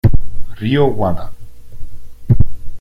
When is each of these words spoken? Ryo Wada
Ryo 0.59 0.83
Wada 0.97 1.25